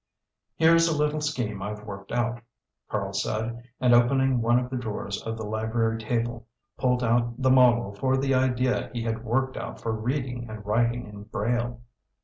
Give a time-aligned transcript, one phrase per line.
[0.55, 2.41] "Here's a little scheme I've worked out,"
[2.89, 7.51] Karl said, and opening one of the drawers of the library table, pulled out the
[7.51, 11.81] model for the idea he had worked out for reading and writing in Braille.